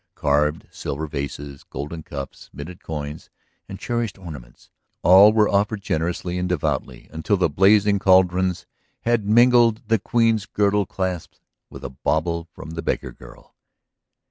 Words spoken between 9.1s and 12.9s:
mingled the Queen's girdle clasps with a bauble from the